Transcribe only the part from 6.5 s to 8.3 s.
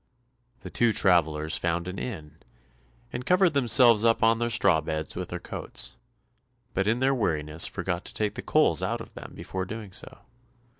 but in their weariness forgot to